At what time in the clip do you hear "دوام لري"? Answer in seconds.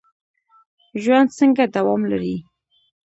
1.75-2.35